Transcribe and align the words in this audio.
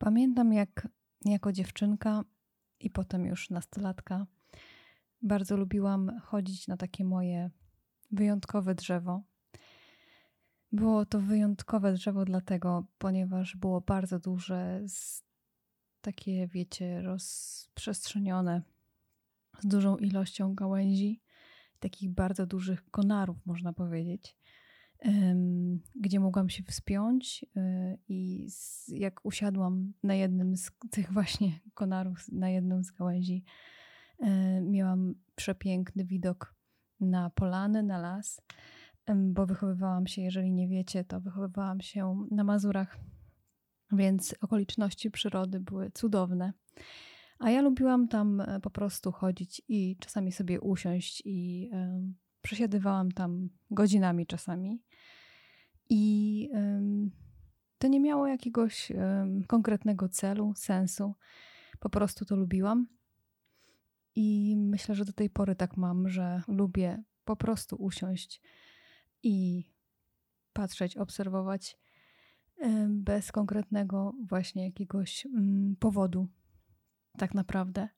Pamiętam, 0.00 0.52
jak 0.52 0.88
jako 1.24 1.52
dziewczynka 1.52 2.24
i 2.80 2.90
potem 2.90 3.26
już 3.26 3.50
nastolatka 3.50 4.26
bardzo 5.22 5.56
lubiłam 5.56 6.20
chodzić 6.20 6.68
na 6.68 6.76
takie 6.76 7.04
moje 7.04 7.50
wyjątkowe 8.10 8.74
drzewo. 8.74 9.22
Było 10.72 11.06
to 11.06 11.20
wyjątkowe 11.20 11.92
drzewo 11.92 12.24
dlatego, 12.24 12.86
ponieważ 12.98 13.56
było 13.56 13.80
bardzo 13.80 14.18
duże, 14.18 14.80
takie, 16.00 16.46
wiecie, 16.46 17.02
rozprzestrzenione, 17.02 18.62
z 19.58 19.66
dużą 19.66 19.96
ilością 19.96 20.54
gałęzi, 20.54 21.22
takich 21.80 22.10
bardzo 22.10 22.46
dużych 22.46 22.90
konarów, 22.90 23.46
można 23.46 23.72
powiedzieć 23.72 24.36
gdzie 25.94 26.20
mogłam 26.20 26.48
się 26.48 26.62
wspiąć 26.62 27.46
y, 27.56 27.98
i 28.08 28.48
jak 28.88 29.20
usiadłam 29.24 29.92
na 30.02 30.14
jednym 30.14 30.56
z 30.56 30.70
tych 30.90 31.12
właśnie 31.12 31.60
konarów, 31.74 32.28
na 32.32 32.50
jedną 32.50 32.82
z 32.82 32.90
gałęzi, 32.90 33.44
y, 34.22 34.26
miałam 34.62 35.14
przepiękny 35.34 36.04
widok 36.04 36.54
na 37.00 37.30
polany, 37.30 37.82
na 37.82 37.98
las, 37.98 38.42
bo 39.16 39.46
wychowywałam 39.46 40.06
się, 40.06 40.22
jeżeli 40.22 40.52
nie 40.52 40.68
wiecie, 40.68 41.04
to 41.04 41.20
wychowywałam 41.20 41.80
się 41.80 42.26
na 42.30 42.44
Mazurach, 42.44 42.98
więc 43.92 44.34
okoliczności 44.40 45.10
przyrody 45.10 45.60
były 45.60 45.90
cudowne. 45.90 46.52
A 47.38 47.50
ja 47.50 47.62
lubiłam 47.62 48.08
tam 48.08 48.40
e, 48.40 48.60
po 48.60 48.70
prostu 48.70 49.12
chodzić 49.12 49.62
i 49.68 49.96
czasami 50.00 50.32
sobie 50.32 50.60
usiąść 50.60 51.22
i 51.24 51.70
przesiadywałam 52.42 53.12
tam 53.12 53.48
godzinami 53.70 54.26
czasami. 54.26 54.82
I 55.88 56.50
to 57.78 57.88
nie 57.88 58.00
miało 58.00 58.26
jakiegoś 58.26 58.92
konkretnego 59.46 60.08
celu, 60.08 60.52
sensu. 60.56 61.14
Po 61.80 61.90
prostu 61.90 62.24
to 62.24 62.36
lubiłam. 62.36 62.86
I 64.14 64.56
myślę, 64.56 64.94
że 64.94 65.04
do 65.04 65.12
tej 65.12 65.30
pory 65.30 65.56
tak 65.56 65.76
mam, 65.76 66.08
że 66.08 66.42
lubię 66.48 67.02
po 67.24 67.36
prostu 67.36 67.76
usiąść 67.76 68.42
i 69.22 69.64
patrzeć, 70.52 70.96
obserwować 70.96 71.78
bez 72.88 73.32
konkretnego 73.32 74.14
właśnie 74.26 74.64
jakiegoś 74.64 75.26
mm, 75.26 75.76
powodu, 75.76 76.28
tak 77.18 77.34
naprawdę. 77.34 77.88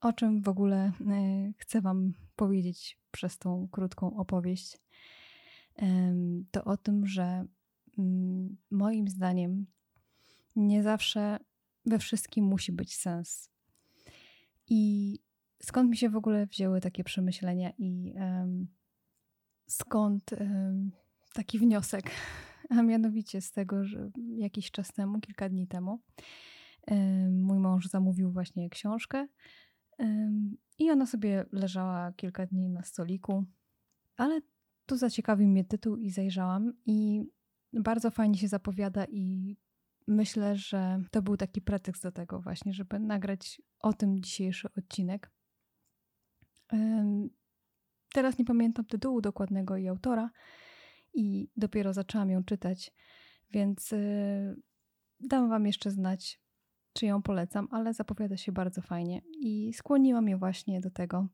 O 0.00 0.12
czym 0.12 0.42
w 0.42 0.48
ogóle 0.48 0.76
e, 0.76 0.92
chcę 1.58 1.80
Wam 1.80 2.12
powiedzieć 2.36 2.98
przez 3.10 3.38
tą 3.38 3.68
krótką 3.72 4.16
opowieść? 4.16 4.78
To 6.50 6.64
o 6.64 6.76
tym, 6.76 7.06
że 7.06 7.44
mm, 7.98 8.56
moim 8.70 9.08
zdaniem 9.08 9.66
nie 10.56 10.82
zawsze 10.82 11.38
we 11.86 11.98
wszystkim 11.98 12.44
musi 12.44 12.72
być 12.72 12.96
sens. 12.96 13.50
I 14.68 15.14
skąd 15.62 15.90
mi 15.90 15.96
się 15.96 16.10
w 16.10 16.16
ogóle 16.16 16.46
wzięły 16.46 16.80
takie 16.80 17.04
przemyślenia 17.04 17.72
i 17.78 18.14
skąd 19.66 20.30
taki 21.32 21.58
wniosek? 21.58 22.10
A 22.70 22.82
mianowicie 22.82 23.40
z 23.40 23.50
tego, 23.50 23.84
że 23.84 24.10
jakiś 24.36 24.70
czas 24.70 24.92
temu, 24.92 25.20
kilka 25.20 25.48
dni 25.48 25.66
temu, 25.66 26.00
mój 27.30 27.58
mąż 27.58 27.86
zamówił 27.86 28.32
właśnie 28.32 28.70
książkę 28.70 29.26
i 30.78 30.90
ona 30.90 31.06
sobie 31.06 31.44
leżała 31.52 32.12
kilka 32.12 32.46
dni 32.46 32.68
na 32.68 32.82
stoliku, 32.82 33.44
ale 34.16 34.40
tu 34.86 34.96
zaciekawił 34.96 35.48
mnie 35.48 35.64
tytuł 35.64 35.96
i 35.96 36.10
zajrzałam 36.10 36.72
i 36.86 37.24
bardzo 37.72 38.10
fajnie 38.10 38.38
się 38.38 38.48
zapowiada 38.48 39.04
i 39.04 39.56
myślę, 40.06 40.56
że 40.56 41.00
to 41.10 41.22
był 41.22 41.36
taki 41.36 41.60
pretekst 41.60 42.02
do 42.02 42.12
tego 42.12 42.40
właśnie, 42.40 42.72
żeby 42.72 42.98
nagrać 42.98 43.62
o 43.80 43.92
tym 43.92 44.22
dzisiejszy 44.22 44.68
odcinek. 44.78 45.30
Teraz 48.12 48.38
nie 48.38 48.44
pamiętam 48.44 48.84
tytułu 48.84 49.20
dokładnego 49.20 49.76
i 49.76 49.88
autora 49.88 50.30
i 51.14 51.48
dopiero 51.56 51.92
zaczęłam 51.92 52.30
ją 52.30 52.44
czytać, 52.44 52.92
więc 53.50 53.92
y, 53.92 54.56
dam 55.20 55.48
wam 55.48 55.66
jeszcze 55.66 55.90
znać, 55.90 56.40
czy 56.98 57.06
ją 57.06 57.22
polecam, 57.22 57.68
ale 57.70 57.94
zapowiada 57.94 58.36
się 58.36 58.52
bardzo 58.52 58.82
fajnie 58.82 59.22
i 59.40 59.72
skłoniła 59.72 60.20
mnie 60.20 60.36
właśnie 60.36 60.80
do 60.80 60.90
tego, 60.90 61.28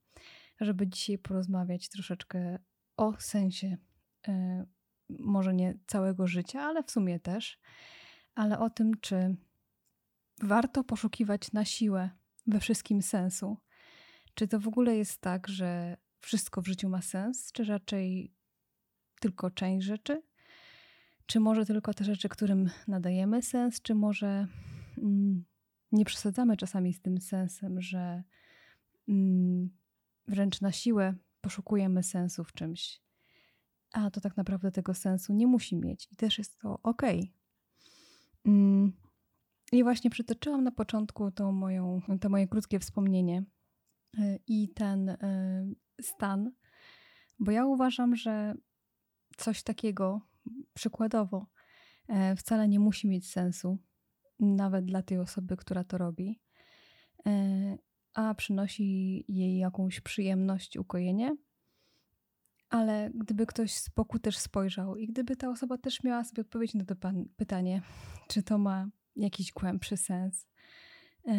żeby 0.61 0.87
dzisiaj 0.87 1.19
porozmawiać 1.19 1.89
troszeczkę 1.89 2.59
o 2.97 3.15
sensie, 3.19 3.77
yy, 4.29 4.35
może 5.09 5.55
nie 5.55 5.79
całego 5.87 6.27
życia, 6.27 6.63
ale 6.63 6.83
w 6.83 6.91
sumie 6.91 7.21
też, 7.21 7.61
ale 8.35 8.59
o 8.59 8.71
tym, 8.71 9.01
czy 9.01 9.37
warto 10.43 10.85
poszukiwać 10.85 11.53
na 11.53 11.65
siłę 11.65 12.11
we 12.47 12.61
wszystkim 12.61 13.03
sensu. 13.03 13.57
Czy 14.35 14.49
to 14.49 14.61
w 14.61 14.69
ogóle 14.69 14.97
jest 14.97 15.21
tak, 15.21 15.49
że 15.49 15.97
wszystko 16.21 16.63
w 16.63 16.67
życiu 16.67 16.89
ma 16.89 17.03
sens, 17.03 17.53
czy 17.53 17.65
raczej 17.65 18.35
tylko 19.21 19.51
część 19.51 19.87
rzeczy? 19.87 20.23
Czy 21.27 21.41
może 21.41 21.67
tylko 21.67 21.95
te 21.95 22.05
rzeczy, 22.05 22.29
którym 22.29 22.71
nadajemy 22.89 23.43
sens, 23.43 23.83
czy 23.83 23.95
może 23.95 24.47
mm, 24.99 25.45
nie 25.95 26.05
przesadzamy 26.05 26.57
czasami 26.57 26.93
z 26.93 27.01
tym 27.01 27.21
sensem, 27.21 27.81
że 27.81 28.23
mm, 29.09 29.71
wręcz 30.29 30.61
na 30.61 30.73
siłę 30.73 31.15
poszukujemy 31.41 32.03
sensu 32.03 32.45
w 32.45 32.53
czymś, 32.53 33.01
a 33.93 34.11
to 34.11 34.21
tak 34.21 34.37
naprawdę 34.37 34.71
tego 34.71 34.95
sensu 34.95 35.33
nie 35.33 35.47
musi 35.47 35.77
mieć 35.77 36.09
i 36.13 36.17
też 36.17 36.39
jest 36.39 36.59
to 36.59 36.79
ok. 36.83 37.03
Mm, 38.45 38.93
I 39.73 39.83
właśnie 39.83 40.11
przytoczyłam 40.11 40.65
na 40.65 40.73
początku 40.73 41.31
to, 41.31 41.53
moją, 41.53 42.01
to 42.21 42.29
moje 42.29 42.49
krótkie 42.49 42.79
wspomnienie 42.81 43.45
y, 44.19 44.41
i 44.47 44.69
ten 44.69 45.09
y, 45.09 45.17
stan, 46.01 46.53
bo 47.39 47.51
ja 47.51 47.67
uważam, 47.67 48.17
że 48.17 48.55
coś 49.37 49.63
takiego 49.63 50.21
przykładowo 50.75 51.47
e, 52.09 52.37
wcale 52.37 52.69
nie 52.69 52.81
musi 52.81 53.09
mieć 53.09 53.31
sensu 53.31 53.79
nawet 54.45 54.85
dla 54.85 55.03
tej 55.03 55.19
osoby, 55.19 55.57
która 55.57 55.85
to 55.85 55.99
robi, 55.99 56.41
e, 57.27 57.79
a 58.15 58.35
przynosi 58.35 59.25
jej 59.29 59.59
jakąś 59.59 60.01
przyjemność, 60.01 60.77
ukojenie. 60.77 61.37
Ale 62.69 63.11
gdyby 63.15 63.47
ktoś 63.47 63.75
z 63.75 63.89
boku 63.89 64.19
też 64.19 64.39
spojrzał 64.39 64.97
i 64.97 65.07
gdyby 65.07 65.37
ta 65.37 65.51
osoba 65.51 65.79
też 65.79 66.03
miała 66.03 66.25
sobie 66.25 66.41
odpowiedzieć 66.41 66.75
na 66.75 66.85
to 66.85 66.95
pytanie, 67.37 67.83
czy 68.29 68.43
to 68.43 68.59
ma 68.59 68.89
jakiś 69.17 69.53
głębszy 69.53 69.97
sens, 69.97 70.47
e, 71.29 71.35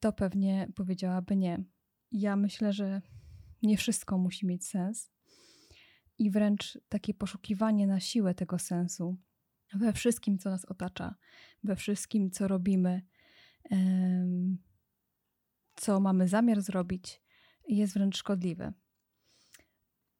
to 0.00 0.12
pewnie 0.12 0.68
powiedziałaby 0.74 1.36
nie. 1.36 1.64
Ja 2.12 2.36
myślę, 2.36 2.72
że 2.72 3.02
nie 3.62 3.76
wszystko 3.76 4.18
musi 4.18 4.46
mieć 4.46 4.66
sens 4.66 5.10
i 6.18 6.30
wręcz 6.30 6.78
takie 6.88 7.14
poszukiwanie 7.14 7.86
na 7.86 8.00
siłę 8.00 8.34
tego 8.34 8.58
sensu 8.58 9.16
we 9.74 9.92
wszystkim, 9.92 10.38
co 10.38 10.50
nas 10.50 10.64
otacza, 10.64 11.14
we 11.64 11.76
wszystkim, 11.76 12.30
co 12.30 12.48
robimy, 12.48 13.02
co 15.76 16.00
mamy 16.00 16.28
zamiar 16.28 16.60
zrobić, 16.60 17.22
jest 17.68 17.94
wręcz 17.94 18.16
szkodliwe. 18.16 18.72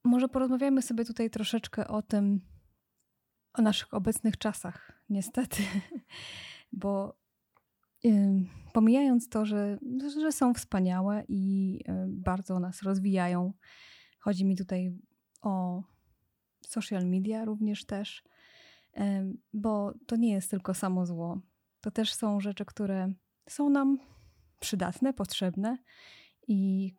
Może 0.04 0.28
porozmawiamy 0.28 0.82
sobie 0.82 1.04
tutaj 1.04 1.30
troszeczkę 1.30 1.88
o 1.88 2.02
tym, 2.02 2.40
o 3.52 3.62
naszych 3.62 3.94
obecnych 3.94 4.38
czasach, 4.38 5.02
niestety, 5.08 5.62
bo 6.72 7.18
pomijając 8.72 9.28
to, 9.28 9.46
że, 9.46 9.78
że 10.20 10.32
są 10.32 10.54
wspaniałe 10.54 11.24
i 11.28 11.80
bardzo 12.08 12.60
nas 12.60 12.82
rozwijają, 12.82 13.52
chodzi 14.18 14.44
mi 14.44 14.56
tutaj 14.56 14.98
o 15.42 15.82
social 16.66 17.06
media 17.06 17.44
również 17.44 17.86
też, 17.86 18.24
bo 19.52 19.94
to 20.06 20.16
nie 20.16 20.32
jest 20.32 20.50
tylko 20.50 20.74
samo 20.74 21.06
zło. 21.06 21.40
To 21.80 21.90
też 21.90 22.14
są 22.14 22.40
rzeczy, 22.40 22.64
które 22.64 23.12
są 23.48 23.70
nam 23.70 23.98
przydatne, 24.60 25.12
potrzebne 25.12 25.78
i 26.48 26.92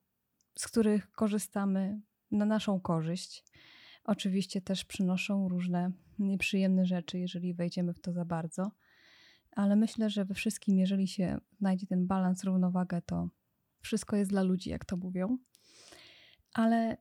z 0.58 0.68
których 0.68 1.12
korzystamy 1.12 2.02
na 2.32 2.46
naszą 2.46 2.80
korzyść. 2.80 3.44
Oczywiście 4.04 4.62
też 4.62 4.86
przynoszą 4.86 5.50
różne 5.50 5.92
nieprzyjemne 6.20 6.86
rzeczy, 6.86 7.20
jeżeli 7.20 7.54
wejdziemy 7.54 7.94
w 7.94 8.00
to 8.00 8.14
za 8.14 8.26
bardzo, 8.26 8.72
ale 9.52 9.76
myślę, 9.76 10.10
że 10.10 10.26
we 10.26 10.34
wszystkim, 10.34 10.78
jeżeli 10.78 11.08
się 11.08 11.38
znajdzie 11.60 11.88
ten 11.88 12.08
balans, 12.08 12.44
równowagę, 12.44 13.02
to 13.02 13.30
wszystko 13.82 14.16
jest 14.16 14.32
dla 14.32 14.44
ludzi, 14.44 14.70
jak 14.70 14.86
to 14.86 14.98
mówią. 14.98 15.38
Ale 16.54 16.98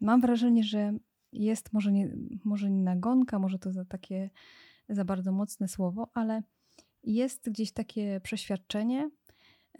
mam 0.00 0.20
wrażenie, 0.20 0.64
że 0.64 0.92
jest 1.32 1.72
może 1.72 1.92
nie, 1.92 2.16
może 2.44 2.70
nie 2.70 2.82
nagonka, 2.82 3.38
może 3.38 3.58
to 3.58 3.72
za 3.72 3.84
takie 3.84 4.30
za 4.88 5.04
bardzo 5.04 5.32
mocne 5.32 5.68
słowo, 5.68 6.10
ale 6.14 6.42
jest 7.02 7.50
gdzieś 7.50 7.72
takie 7.72 8.20
przeświadczenie, 8.20 9.10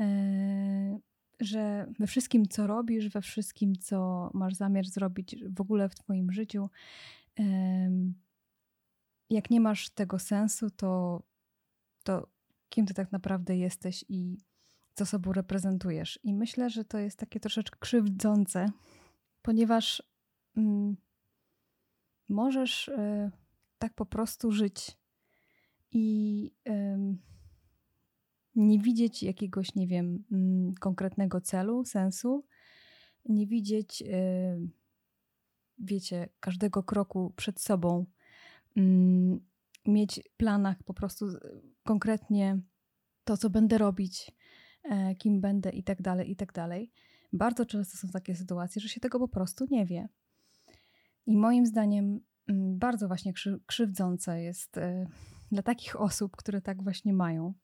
e, 0.01 0.99
że 1.41 1.93
we 1.99 2.07
wszystkim, 2.07 2.49
co 2.49 2.67
robisz, 2.67 3.09
we 3.09 3.23
wszystkim, 3.23 3.77
co 3.77 4.31
masz 4.35 4.55
zamiar 4.55 4.87
zrobić 4.87 5.37
w 5.57 5.61
ogóle 5.61 5.89
w 5.89 5.95
Twoim 5.95 6.33
życiu, 6.33 6.71
jak 9.31 9.51
nie 9.51 9.61
masz 9.61 9.91
tego 9.91 10.19
sensu, 10.19 10.71
to, 10.71 11.23
to 12.03 12.29
kim 12.69 12.87
ty 12.87 12.95
tak 12.95 13.13
naprawdę 13.13 13.57
jesteś 13.57 14.05
i 14.09 14.39
co 14.95 15.07
sobą 15.07 15.33
reprezentujesz. 15.33 16.21
I 16.23 16.35
myślę, 16.35 16.71
że 16.71 16.85
to 16.85 16.99
jest 16.99 17.19
takie 17.19 17.41
troszeczkę 17.41 17.79
krzywdzące, 17.81 18.71
ponieważ 19.43 20.03
mm, 20.57 20.97
możesz 22.31 22.89
y, 22.89 23.31
tak 23.79 23.95
po 23.95 24.07
prostu 24.07 24.53
żyć 24.53 24.97
i 25.93 26.55
nie 28.55 28.79
widzieć 28.79 29.23
jakiegoś, 29.23 29.75
nie 29.75 29.87
wiem, 29.87 30.25
mm, 30.33 30.75
konkretnego 30.75 31.41
celu, 31.41 31.85
sensu, 31.85 32.45
nie 33.25 33.47
widzieć, 33.47 34.03
y, 34.03 34.69
wiecie, 35.79 36.29
każdego 36.41 36.83
kroku 36.83 37.33
przed 37.37 37.61
sobą, 37.61 38.07
mm, 38.77 39.41
mieć 39.87 40.21
w 40.33 40.37
planach 40.37 40.83
po 40.83 40.95
prostu 40.95 41.27
konkretnie 41.85 42.61
to, 43.25 43.37
co 43.37 43.51
będę 43.51 43.79
robić, 43.79 44.33
e, 44.85 45.15
kim 45.15 45.41
będę 45.41 45.71
i 45.71 45.85
tak 45.85 46.03
dalej, 46.03 46.31
i 46.31 46.37
tak 46.37 46.53
dalej. 46.53 46.93
Bardzo 47.33 47.67
często 47.67 47.99
są 47.99 48.09
takie 48.09 48.37
sytuacje, 48.37 48.83
że 48.83 48.89
się 48.89 49.01
tego 49.01 49.19
po 49.19 49.29
prostu 49.29 49.67
nie 49.71 49.87
wie. 49.87 50.09
I 51.27 51.37
moim 51.37 51.67
zdaniem 51.67 52.21
mm, 52.49 52.79
bardzo 52.79 53.09
właśnie 53.09 53.33
krzywdzące 53.67 54.43
jest 54.43 54.79
e, 54.79 55.07
dla 55.53 55.63
takich 55.63 56.01
osób, 56.01 56.37
które 56.37 56.61
tak 56.61 56.83
właśnie 56.83 57.13
mają, 57.13 57.55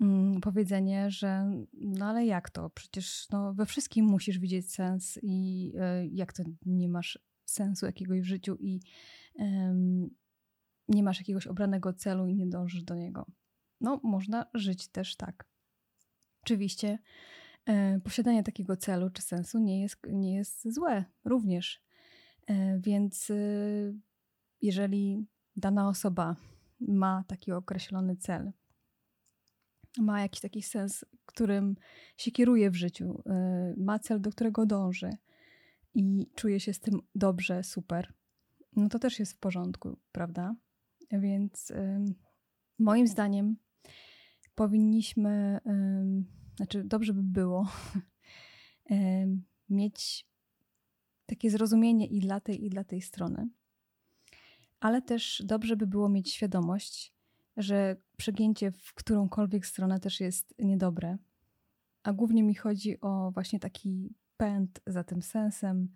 mm, 0.00 0.40
powiedzenie, 0.40 1.10
że 1.10 1.50
no 1.72 2.06
ale 2.06 2.26
jak 2.26 2.50
to? 2.50 2.70
Przecież 2.70 3.26
no, 3.32 3.54
we 3.54 3.66
wszystkim 3.66 4.06
musisz 4.06 4.38
widzieć 4.38 4.72
sens 4.72 5.18
i 5.22 5.72
e, 5.78 6.06
jak 6.06 6.32
to 6.32 6.42
nie 6.66 6.88
masz 6.88 7.18
sensu 7.44 7.86
jakiegoś 7.86 8.20
w 8.20 8.24
życiu 8.24 8.56
i 8.60 8.80
nie 10.88 11.02
masz 11.02 11.18
jakiegoś 11.18 11.46
obranego 11.46 11.92
celu 11.92 12.26
i 12.26 12.34
nie 12.34 12.46
dążysz 12.46 12.82
do 12.82 12.94
niego. 12.94 13.26
No, 13.80 14.00
można 14.02 14.46
żyć 14.54 14.88
też 14.88 15.16
tak. 15.16 15.48
Oczywiście 16.42 16.98
e, 17.66 18.00
posiadanie 18.00 18.42
takiego 18.42 18.76
celu 18.76 19.10
czy 19.10 19.22
sensu 19.22 19.58
nie 19.58 19.80
jest, 19.80 19.98
nie 20.10 20.34
jest 20.34 20.74
złe 20.74 21.04
również. 21.24 21.82
E, 22.48 22.78
więc 22.78 23.30
e, 23.30 23.34
jeżeli 24.62 25.26
dana 25.56 25.88
osoba 25.88 26.36
ma 26.80 27.24
taki 27.26 27.52
określony 27.52 28.16
cel, 28.16 28.52
ma 29.98 30.20
jakiś 30.20 30.40
taki 30.40 30.62
sens, 30.62 31.04
którym 31.26 31.76
się 32.16 32.30
kieruje 32.30 32.70
w 32.70 32.74
życiu, 32.74 33.22
e, 33.26 33.74
ma 33.76 33.98
cel, 33.98 34.20
do 34.20 34.30
którego 34.30 34.66
dąży 34.66 35.10
i 35.94 36.30
czuje 36.34 36.60
się 36.60 36.72
z 36.72 36.80
tym 36.80 37.00
dobrze, 37.14 37.64
super, 37.64 38.12
no 38.76 38.88
to 38.88 38.98
też 38.98 39.18
jest 39.18 39.32
w 39.32 39.38
porządku, 39.38 39.98
prawda? 40.12 40.56
Więc 41.12 41.72
moim 42.78 43.06
zdaniem 43.06 43.56
powinniśmy, 44.54 45.60
znaczy 46.56 46.84
dobrze 46.84 47.14
by 47.14 47.22
było 47.22 47.68
mieć 49.68 50.27
takie 51.28 51.50
zrozumienie 51.50 52.06
i 52.06 52.20
dla 52.20 52.40
tej, 52.40 52.64
i 52.64 52.70
dla 52.70 52.84
tej 52.84 53.02
strony. 53.02 53.48
Ale 54.80 55.02
też 55.02 55.42
dobrze 55.46 55.76
by 55.76 55.86
było 55.86 56.08
mieć 56.08 56.32
świadomość, 56.32 57.14
że 57.56 57.96
przegięcie 58.16 58.72
w 58.72 58.94
którąkolwiek 58.94 59.66
stronę 59.66 60.00
też 60.00 60.20
jest 60.20 60.54
niedobre. 60.58 61.18
A 62.02 62.12
głównie 62.12 62.42
mi 62.42 62.54
chodzi 62.54 63.00
o 63.00 63.30
właśnie 63.30 63.60
taki 63.60 64.14
pęd 64.36 64.80
za 64.86 65.04
tym 65.04 65.22
sensem, 65.22 65.88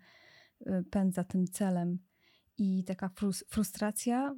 y, 0.61 0.83
pęd 0.89 1.13
za 1.13 1.23
tym 1.23 1.47
celem 1.47 1.99
i 2.57 2.83
taka 2.83 3.09
frustracja 3.47 4.35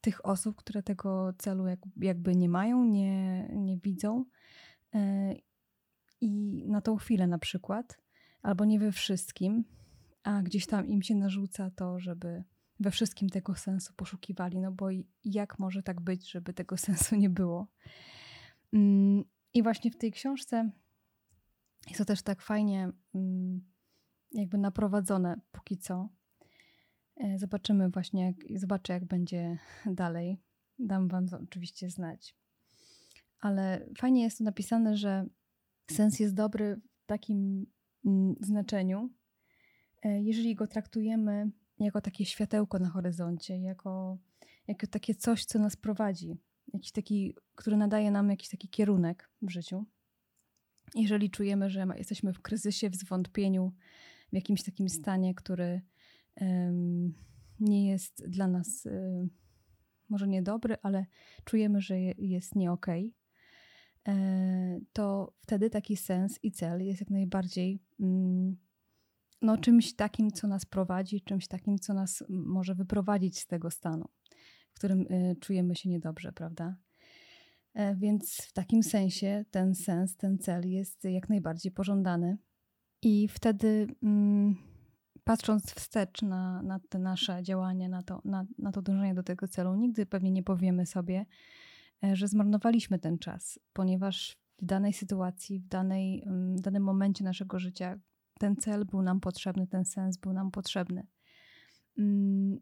tych 0.00 0.26
osób, 0.26 0.56
które 0.56 0.82
tego 0.82 1.32
celu 1.38 1.64
jakby 1.96 2.36
nie 2.36 2.48
mają, 2.48 2.84
nie, 2.84 3.48
nie 3.48 3.78
widzą. 3.78 4.24
E, 4.94 5.34
I 6.20 6.64
na 6.68 6.80
tą 6.80 6.96
chwilę 6.96 7.26
na 7.26 7.38
przykład, 7.38 7.98
albo 8.42 8.64
nie 8.64 8.78
we 8.78 8.92
wszystkim, 8.92 9.64
a 10.26 10.42
gdzieś 10.42 10.66
tam 10.66 10.86
im 10.86 11.02
się 11.02 11.14
narzuca 11.14 11.70
to, 11.70 12.00
żeby 12.00 12.44
we 12.80 12.90
wszystkim 12.90 13.28
tego 13.28 13.54
sensu 13.54 13.92
poszukiwali, 13.96 14.60
no 14.60 14.72
bo 14.72 14.88
jak 15.24 15.58
może 15.58 15.82
tak 15.82 16.00
być, 16.00 16.30
żeby 16.30 16.52
tego 16.54 16.76
sensu 16.86 17.16
nie 17.16 17.30
było. 17.30 17.66
Mm, 18.72 19.24
I 19.54 19.62
właśnie 19.62 19.90
w 19.90 19.96
tej 19.96 20.12
książce 20.12 20.70
jest 21.86 21.98
to 21.98 22.04
też 22.04 22.22
tak 22.22 22.42
fajnie 22.42 22.90
mm, 23.14 23.60
jakby 24.32 24.58
naprowadzone 24.58 25.40
póki 25.52 25.78
co, 25.78 26.08
E, 27.16 27.38
zobaczymy 27.38 27.90
właśnie, 27.90 28.24
jak, 28.24 28.60
zobaczę 28.60 28.92
jak 28.92 29.04
będzie 29.04 29.58
dalej. 29.86 30.40
Dam 30.78 31.08
Wam 31.08 31.26
oczywiście 31.42 31.90
znać. 31.90 32.36
Ale 33.40 33.86
fajnie 33.98 34.22
jest 34.22 34.38
tu 34.38 34.44
napisane, 34.44 34.96
że 34.96 35.26
sens 35.90 36.20
jest 36.20 36.34
dobry 36.34 36.80
w 37.02 37.06
takim 37.06 37.66
mm, 38.06 38.34
znaczeniu, 38.40 39.10
jeżeli 40.04 40.54
go 40.54 40.66
traktujemy 40.66 41.50
jako 41.78 42.00
takie 42.00 42.24
światełko 42.24 42.78
na 42.78 42.88
horyzoncie, 42.88 43.58
jako, 43.58 44.18
jako 44.68 44.86
takie 44.86 45.14
coś, 45.14 45.44
co 45.44 45.58
nas 45.58 45.76
prowadzi, 45.76 46.36
jakiś 46.72 46.92
taki, 46.92 47.34
który 47.54 47.76
nadaje 47.76 48.10
nam 48.10 48.30
jakiś 48.30 48.48
taki 48.48 48.68
kierunek 48.68 49.30
w 49.42 49.50
życiu. 49.50 49.84
Jeżeli 50.94 51.30
czujemy, 51.30 51.70
że 51.70 51.86
jesteśmy 51.96 52.32
w 52.32 52.40
kryzysie, 52.40 52.90
w 52.90 52.96
zwątpieniu, 52.96 53.72
w 54.32 54.34
jakimś 54.34 54.62
takim 54.62 54.88
stanie, 54.88 55.34
który 55.34 55.80
nie 57.60 57.88
jest 57.88 58.28
dla 58.28 58.48
nas 58.48 58.86
y, 58.86 59.28
może 60.08 60.28
niedobry, 60.28 60.76
ale 60.82 61.06
czujemy, 61.44 61.80
że 61.80 62.00
jest 62.00 62.54
nie 62.54 62.72
okej, 62.72 63.14
e, 64.08 64.80
to 64.92 65.34
wtedy 65.40 65.70
taki 65.70 65.96
sens 65.96 66.38
i 66.42 66.52
cel 66.52 66.84
jest 66.84 67.00
jak 67.00 67.10
najbardziej 67.10 67.82
mm, 68.00 68.56
no, 69.46 69.58
czymś 69.58 69.94
takim, 69.94 70.30
co 70.30 70.46
nas 70.46 70.66
prowadzi, 70.66 71.20
czymś 71.20 71.48
takim, 71.48 71.78
co 71.78 71.94
nas 71.94 72.24
może 72.28 72.74
wyprowadzić 72.74 73.38
z 73.38 73.46
tego 73.46 73.70
stanu, 73.70 74.08
w 74.72 74.74
którym 74.74 75.00
y, 75.00 75.36
czujemy 75.40 75.76
się 75.76 75.88
niedobrze, 75.88 76.32
prawda? 76.32 76.76
E, 77.74 77.94
więc 77.94 78.36
w 78.36 78.52
takim 78.52 78.82
sensie 78.82 79.44
ten 79.50 79.74
sens, 79.74 80.16
ten 80.16 80.38
cel 80.38 80.70
jest 80.70 81.04
jak 81.04 81.28
najbardziej 81.28 81.72
pożądany. 81.72 82.38
I 83.02 83.28
wtedy 83.28 83.86
mm, 84.02 84.56
patrząc 85.24 85.74
wstecz 85.74 86.22
na, 86.22 86.62
na 86.62 86.80
te 86.88 86.98
nasze 86.98 87.42
działania, 87.42 87.88
na 87.88 88.02
to, 88.02 88.22
na, 88.24 88.46
na 88.58 88.72
to 88.72 88.82
dążenie 88.82 89.14
do 89.14 89.22
tego 89.22 89.48
celu, 89.48 89.74
nigdy 89.74 90.06
pewnie 90.06 90.30
nie 90.30 90.42
powiemy 90.42 90.86
sobie, 90.86 91.26
e, 92.04 92.16
że 92.16 92.28
zmarnowaliśmy 92.28 92.98
ten 92.98 93.18
czas, 93.18 93.58
ponieważ 93.72 94.36
w 94.58 94.64
danej 94.64 94.92
sytuacji, 94.92 95.60
w 95.60 95.68
danej, 95.68 96.24
w 96.56 96.60
danym 96.60 96.82
momencie 96.82 97.24
naszego 97.24 97.58
życia 97.58 97.98
ten 98.38 98.56
cel 98.56 98.84
był 98.84 99.02
nam 99.02 99.20
potrzebny, 99.20 99.66
ten 99.66 99.84
sens 99.84 100.16
był 100.16 100.32
nam 100.32 100.50
potrzebny. 100.50 101.06
Mm, 101.98 102.58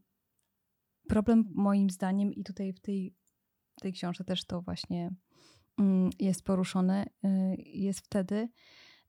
problem 1.09 1.45
moim 1.54 1.90
zdaniem, 1.90 2.33
i 2.33 2.45
tutaj 2.45 2.73
w 2.73 2.81
tej, 2.81 3.14
w 3.76 3.81
tej 3.81 3.93
książce 3.93 4.25
też 4.25 4.45
to 4.45 4.62
właśnie 4.62 5.14
mm, 5.78 6.11
jest 6.19 6.45
poruszone, 6.45 7.07
y, 7.25 7.28
jest 7.59 8.00
wtedy, 8.00 8.49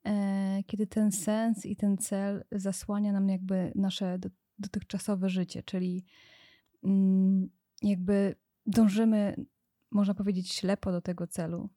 E, 0.05 0.63
kiedy 0.67 0.87
ten 0.87 1.11
sens 1.11 1.65
i 1.65 1.75
ten 1.75 1.97
cel 1.97 2.43
zasłania 2.51 3.11
nam 3.11 3.29
jakby 3.29 3.71
nasze 3.75 4.19
dotychczasowe 4.59 5.29
życie, 5.29 5.63
czyli 5.63 6.05
mm, 6.83 7.49
jakby 7.81 8.35
dążymy, 8.65 9.35
można 9.91 10.13
powiedzieć, 10.13 10.53
ślepo 10.53 10.91
do 10.91 11.01
tego 11.01 11.27
celu. 11.27 11.69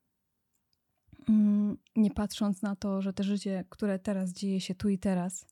Mm, 1.28 1.76
nie 1.96 2.10
patrząc 2.10 2.62
na 2.62 2.76
to, 2.76 3.02
że 3.02 3.12
to 3.12 3.22
życie, 3.22 3.64
które 3.68 3.98
teraz 3.98 4.32
dzieje 4.32 4.60
się 4.60 4.74
tu 4.74 4.88
i 4.88 4.98
teraz, 4.98 5.46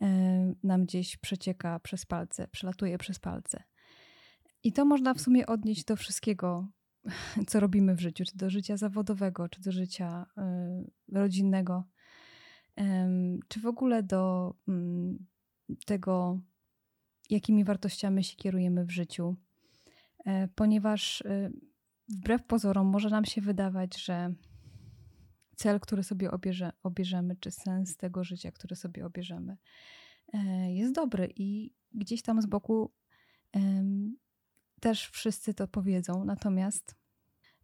e, 0.00 0.08
nam 0.62 0.84
gdzieś 0.84 1.16
przecieka 1.16 1.80
przez 1.80 2.06
palce, 2.06 2.48
przelatuje 2.48 2.98
przez 2.98 3.18
palce. 3.18 3.62
I 4.64 4.72
to 4.72 4.84
można 4.84 5.14
w 5.14 5.20
sumie 5.20 5.46
odnieść 5.46 5.84
do 5.84 5.96
wszystkiego, 5.96 6.68
co 7.48 7.60
robimy 7.60 7.94
w 7.94 8.00
życiu, 8.00 8.24
czy 8.24 8.36
do 8.36 8.50
życia 8.50 8.76
zawodowego, 8.76 9.48
czy 9.48 9.60
do 9.60 9.72
życia 9.72 10.26
y, 10.38 11.14
rodzinnego 11.14 11.84
czy 13.48 13.60
w 13.60 13.66
ogóle 13.66 14.02
do 14.02 14.54
mm, 14.68 15.26
tego, 15.86 16.40
jakimi 17.30 17.64
wartościami 17.64 18.24
się 18.24 18.36
kierujemy 18.36 18.84
w 18.84 18.90
życiu. 18.90 19.36
E, 20.26 20.48
ponieważ 20.48 21.24
wbrew 22.08 22.44
pozorom 22.46 22.86
może 22.86 23.10
nam 23.10 23.24
się 23.24 23.40
wydawać, 23.40 24.04
że 24.04 24.34
cel, 25.56 25.80
który 25.80 26.02
sobie 26.02 26.30
obierze, 26.30 26.72
obierzemy, 26.82 27.36
czy 27.36 27.50
sens 27.50 27.96
tego 27.96 28.24
życia, 28.24 28.52
który 28.52 28.76
sobie 28.76 29.06
obierzemy, 29.06 29.56
e, 30.32 30.72
jest 30.72 30.94
dobry 30.94 31.32
i 31.36 31.72
gdzieś 31.94 32.22
tam 32.22 32.42
z 32.42 32.46
boku 32.46 32.92
też 34.80 35.08
wszyscy 35.08 35.54
to 35.54 35.68
powiedzą. 35.68 36.24
Natomiast 36.24 36.94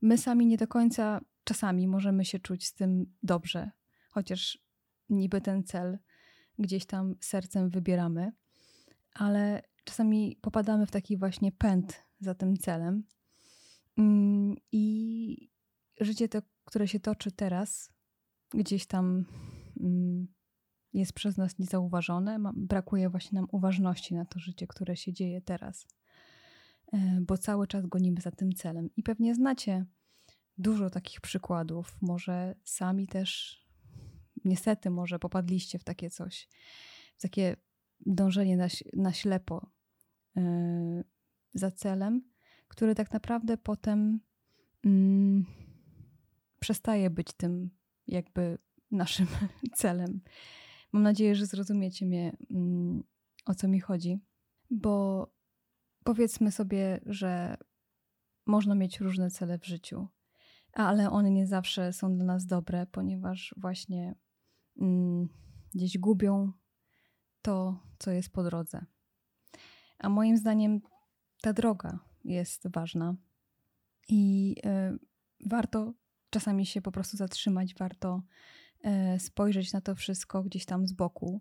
my 0.02 0.18
sami 0.18 0.46
nie 0.46 0.56
do 0.56 0.66
końca 0.66 1.20
czasami 1.44 1.88
możemy 1.88 2.24
się 2.24 2.38
czuć 2.38 2.66
z 2.66 2.74
tym 2.74 3.14
dobrze, 3.22 3.70
chociaż 4.10 4.58
niby 5.10 5.40
ten 5.40 5.64
cel 5.64 5.98
gdzieś 6.58 6.86
tam 6.86 7.14
sercem 7.20 7.70
wybieramy, 7.70 8.32
ale 9.12 9.62
czasami 9.84 10.38
popadamy 10.40 10.86
w 10.86 10.90
taki 10.90 11.16
właśnie 11.16 11.52
pęd 11.52 12.02
za 12.20 12.34
tym 12.34 12.56
celem. 12.56 13.04
Mm, 13.98 14.56
I 14.72 15.50
życie 16.00 16.28
to, 16.28 16.38
które 16.68 16.88
się 16.88 17.00
toczy 17.00 17.32
teraz, 17.32 17.92
gdzieś 18.54 18.86
tam 18.86 19.24
mm, 19.80 20.28
jest 20.92 21.12
przez 21.12 21.36
nas 21.36 21.58
niezauważone. 21.58 22.38
Brakuje 22.54 23.10
właśnie 23.10 23.36
nam 23.36 23.48
uważności 23.52 24.14
na 24.14 24.24
to 24.24 24.38
życie, 24.38 24.66
które 24.66 24.96
się 24.96 25.12
dzieje 25.12 25.40
teraz, 25.40 25.86
e, 26.92 27.20
bo 27.20 27.38
cały 27.38 27.66
czas 27.66 27.86
gonimy 27.86 28.20
za 28.20 28.30
tym 28.30 28.52
celem. 28.52 28.90
I 28.96 29.02
pewnie 29.02 29.34
znacie 29.34 29.86
dużo 30.58 30.90
takich 30.90 31.20
przykładów. 31.20 31.96
Może 32.00 32.54
sami 32.64 33.06
też, 33.06 33.60
niestety, 34.44 34.90
może 34.90 35.18
popadliście 35.18 35.78
w 35.78 35.84
takie 35.84 36.10
coś, 36.10 36.48
w 37.16 37.22
takie 37.22 37.56
dążenie 38.06 38.56
na, 38.56 38.66
na 38.92 39.12
ślepo 39.12 39.70
yy, 40.36 40.42
za 41.54 41.70
celem, 41.70 42.30
który 42.68 42.94
tak 42.94 43.12
naprawdę 43.12 43.56
potem 43.56 44.20
yy, 44.84 45.67
przestaje 46.68 47.10
być 47.10 47.32
tym 47.32 47.70
jakby 48.06 48.58
naszym 48.90 49.26
celem. 49.76 50.20
Mam 50.92 51.02
nadzieję, 51.02 51.34
że 51.34 51.46
zrozumiecie 51.46 52.06
mnie, 52.06 52.36
yy, 52.50 53.02
o 53.46 53.54
co 53.54 53.68
mi 53.68 53.80
chodzi, 53.80 54.20
bo 54.70 55.26
powiedzmy 56.04 56.52
sobie, 56.52 57.00
że 57.06 57.56
można 58.46 58.74
mieć 58.74 59.00
różne 59.00 59.30
cele 59.30 59.58
w 59.58 59.66
życiu 59.66 60.08
ale 60.72 61.10
one 61.10 61.30
nie 61.30 61.46
zawsze 61.46 61.92
są 61.92 62.14
dla 62.14 62.24
nas 62.24 62.46
dobre, 62.46 62.86
ponieważ 62.86 63.54
właśnie 63.56 64.14
mm, 64.80 65.28
gdzieś 65.74 65.98
gubią 65.98 66.52
to, 67.42 67.82
co 67.98 68.10
jest 68.10 68.32
po 68.32 68.42
drodze. 68.42 68.84
A 69.98 70.08
moim 70.08 70.36
zdaniem 70.36 70.80
ta 71.42 71.52
droga 71.52 71.98
jest 72.24 72.68
ważna 72.68 73.16
i 74.08 74.54
y, 74.66 74.98
warto 75.48 75.94
czasami 76.30 76.66
się 76.66 76.82
po 76.82 76.92
prostu 76.92 77.16
zatrzymać, 77.16 77.74
warto 77.74 78.22
y, 79.16 79.20
spojrzeć 79.20 79.72
na 79.72 79.80
to 79.80 79.94
wszystko 79.94 80.42
gdzieś 80.42 80.64
tam 80.64 80.86
z 80.86 80.92
boku 80.92 81.40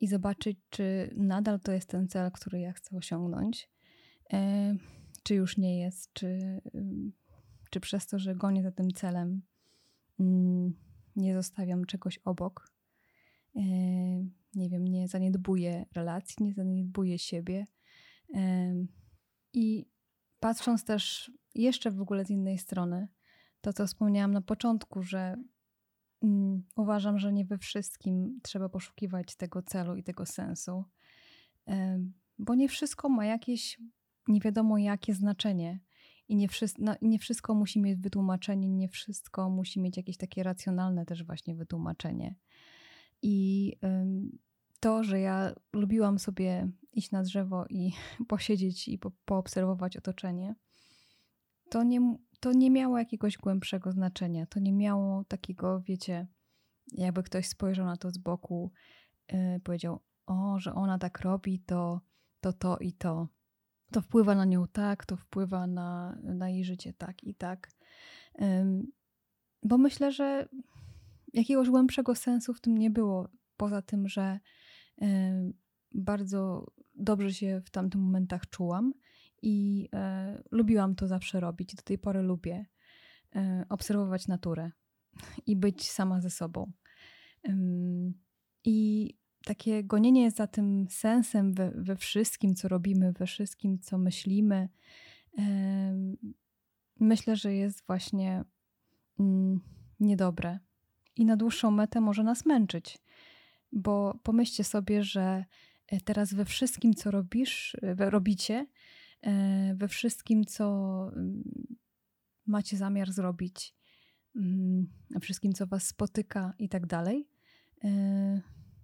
i 0.00 0.06
zobaczyć, 0.06 0.58
czy 0.70 1.10
nadal 1.16 1.60
to 1.60 1.72
jest 1.72 1.88
ten 1.88 2.08
cel, 2.08 2.30
który 2.32 2.60
ja 2.60 2.72
chcę 2.72 2.96
osiągnąć, 2.96 3.70
y, 4.32 4.36
czy 5.22 5.34
już 5.34 5.58
nie 5.58 5.80
jest, 5.80 6.12
czy 6.12 6.60
czy 7.74 7.80
przez 7.80 8.06
to, 8.06 8.18
że 8.18 8.34
gonię 8.34 8.62
za 8.62 8.72
tym 8.72 8.90
celem, 8.90 9.42
mm, 10.20 10.74
nie 11.16 11.34
zostawiam 11.34 11.84
czegoś 11.84 12.18
obok. 12.18 12.72
E, 13.56 13.60
nie 14.54 14.68
wiem, 14.70 14.84
nie 14.84 15.08
zaniedbuję 15.08 15.86
relacji, 15.92 16.36
nie 16.40 16.54
zaniedbuję 16.54 17.18
siebie. 17.18 17.66
E, 18.34 18.74
I 19.52 19.86
patrząc 20.40 20.84
też 20.84 21.32
jeszcze 21.54 21.90
w 21.90 22.00
ogóle 22.00 22.24
z 22.24 22.30
innej 22.30 22.58
strony, 22.58 23.08
to 23.64 23.72
co 23.72 23.86
wspomniałam 23.86 24.32
na 24.32 24.40
początku, 24.40 25.02
że 25.02 25.36
mm, 26.22 26.62
uważam, 26.76 27.18
że 27.18 27.32
nie 27.32 27.44
we 27.44 27.58
wszystkim 27.58 28.40
trzeba 28.42 28.68
poszukiwać 28.68 29.36
tego 29.36 29.62
celu 29.62 29.96
i 29.96 30.02
tego 30.02 30.26
sensu, 30.26 30.84
bo 32.38 32.54
nie 32.54 32.68
wszystko 32.68 33.08
ma 33.08 33.26
jakieś 33.26 33.80
nie 34.28 34.40
wiadomo 34.40 34.78
jakie 34.78 35.14
znaczenie 35.14 35.80
i 36.28 36.36
nie, 36.36 36.48
wszy 36.48 36.66
no, 36.78 36.94
nie 37.02 37.18
wszystko 37.18 37.54
musi 37.54 37.80
mieć 37.80 38.00
wytłumaczenie, 38.00 38.68
nie 38.68 38.88
wszystko 38.88 39.50
musi 39.50 39.80
mieć 39.80 39.96
jakieś 39.96 40.16
takie 40.16 40.42
racjonalne 40.42 41.06
też 41.06 41.24
właśnie 41.24 41.54
wytłumaczenie. 41.54 42.34
I 43.22 43.72
ym, 43.84 44.38
to, 44.80 45.04
że 45.04 45.20
ja 45.20 45.54
lubiłam 45.72 46.18
sobie 46.18 46.68
iść 46.92 47.10
na 47.10 47.22
drzewo 47.22 47.66
i 47.70 47.92
posiedzieć 48.28 48.88
i 48.88 48.98
po, 48.98 49.10
poobserwować 49.24 49.96
otoczenie, 49.96 50.54
to 51.70 51.82
nie, 51.82 52.16
to 52.44 52.52
nie 52.52 52.70
miało 52.70 52.98
jakiegoś 52.98 53.38
głębszego 53.38 53.92
znaczenia. 53.92 54.46
To 54.46 54.60
nie 54.60 54.72
miało 54.72 55.24
takiego, 55.24 55.80
wiecie, 55.80 56.26
jakby 56.92 57.22
ktoś 57.22 57.48
spojrzał 57.48 57.86
na 57.86 57.96
to 57.96 58.10
z 58.10 58.18
boku, 58.18 58.72
yy, 59.32 59.60
powiedział, 59.60 60.00
o, 60.26 60.58
że 60.58 60.74
ona 60.74 60.98
tak 60.98 61.20
robi, 61.20 61.60
to 61.60 62.00
to, 62.40 62.52
to 62.52 62.76
i 62.76 62.92
to 62.92 63.28
to 63.92 64.00
wpływa 64.00 64.34
na 64.34 64.44
nią 64.44 64.66
tak, 64.66 65.06
to 65.06 65.16
wpływa 65.16 65.66
na, 65.66 66.18
na 66.22 66.50
jej 66.50 66.64
życie 66.64 66.92
tak 66.92 67.24
i 67.24 67.34
tak. 67.34 67.70
Bo 69.62 69.78
myślę, 69.78 70.12
że 70.12 70.48
jakiegoś 71.32 71.70
głębszego 71.70 72.14
sensu 72.14 72.54
w 72.54 72.60
tym 72.60 72.78
nie 72.78 72.90
było, 72.90 73.28
poza 73.56 73.82
tym, 73.82 74.08
że 74.08 74.40
bardzo 75.94 76.66
dobrze 76.94 77.34
się 77.34 77.60
w 77.64 77.70
tamtych 77.70 78.00
momentach 78.00 78.50
czułam 78.50 78.92
i 79.44 79.88
e, 79.92 80.42
lubiłam 80.50 80.94
to 80.94 81.06
zawsze 81.06 81.40
robić. 81.40 81.74
Do 81.74 81.82
tej 81.82 81.98
pory 81.98 82.22
lubię 82.22 82.66
e, 83.36 83.66
obserwować 83.68 84.28
naturę 84.28 84.70
i 85.46 85.56
być 85.56 85.90
sama 85.90 86.20
ze 86.20 86.30
sobą. 86.30 86.72
I 88.64 89.10
takie 89.44 89.84
gonienie 89.84 90.30
za 90.30 90.46
tym 90.46 90.86
sensem 90.90 91.54
we, 91.54 91.70
we 91.70 91.96
wszystkim, 91.96 92.54
co 92.54 92.68
robimy, 92.68 93.12
we 93.12 93.26
wszystkim, 93.26 93.78
co 93.78 93.98
myślimy, 93.98 94.68
myślę, 97.00 97.36
że 97.36 97.54
jest 97.54 97.86
właśnie 97.86 98.44
mm, 99.20 99.60
niedobre 100.00 100.58
i 101.16 101.24
na 101.24 101.36
dłuższą 101.36 101.70
metę 101.70 102.00
może 102.00 102.22
nas 102.22 102.46
męczyć. 102.46 102.98
Bo 103.72 104.18
pomyślcie 104.22 104.64
sobie, 104.64 105.02
że 105.02 105.44
e, 105.86 106.00
teraz 106.00 106.34
we 106.34 106.44
wszystkim, 106.44 106.94
co 106.94 107.10
robisz, 107.10 107.76
e, 107.82 108.10
robicie, 108.10 108.66
we 109.74 109.88
wszystkim, 109.88 110.44
co 110.44 110.66
mm, 111.16 111.76
macie 112.46 112.76
zamiar 112.76 113.12
zrobić, 113.12 113.74
mm, 114.36 114.86
we 115.10 115.20
wszystkim, 115.20 115.52
co 115.52 115.66
was 115.66 115.86
spotyka 115.86 116.54
i 116.58 116.68
tak 116.68 116.86
dalej, 116.86 117.28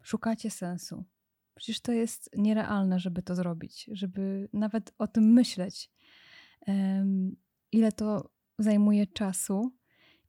szukacie 0.02 0.50
sensu. 0.50 1.04
Przecież 1.54 1.80
to 1.80 1.92
jest 1.92 2.30
nierealne, 2.36 3.00
żeby 3.00 3.22
to 3.22 3.34
zrobić, 3.34 3.90
żeby 3.92 4.48
nawet 4.52 4.94
o 4.98 5.06
tym 5.06 5.32
myśleć. 5.32 5.90
Ile 7.72 7.92
to 7.92 8.30
zajmuje 8.58 9.06
czasu, 9.06 9.72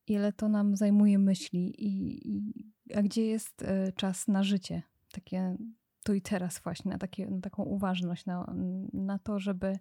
ile 0.08 0.34
to 0.34 0.50
nam 0.50 0.75
zajmuje 0.75 1.20
myśli, 1.20 1.86
i, 1.86 2.22
i 2.30 2.72
a 2.96 3.01
gdzie 3.01 3.25
jest 3.25 3.62
y, 3.62 3.94
czas 3.96 4.27
na 4.27 4.44
życie, 4.44 4.84
takie 5.12 5.58
tu 6.03 6.13
i 6.13 6.22
teraz, 6.22 6.60
właśnie, 6.60 6.91
na, 6.91 6.98
takie, 6.98 7.27
na 7.27 7.41
taką 7.41 7.63
uważność, 7.63 8.25
na, 8.25 8.53
na 8.93 9.20
to, 9.20 9.39
żeby 9.39 9.79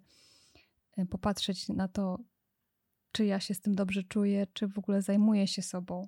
e, 0.97 1.05
popatrzeć 1.05 1.69
na 1.69 1.87
to, 1.87 2.19
czy 3.11 3.25
ja 3.25 3.39
się 3.39 3.53
z 3.53 3.61
tym 3.61 3.75
dobrze 3.75 4.03
czuję, 4.03 4.47
czy 4.53 4.67
w 4.67 4.77
ogóle 4.77 5.01
zajmuję 5.01 5.47
się 5.47 5.61
sobą, 5.61 6.07